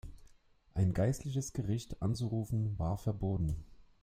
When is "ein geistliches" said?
0.73-1.53